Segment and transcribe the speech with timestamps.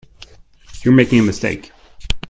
[0.83, 1.71] You are making a mistake.